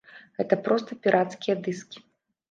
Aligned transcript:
Гэта 0.39 0.55
проста 0.67 0.97
пірацкія 1.03 1.55
дыскі. 1.67 2.03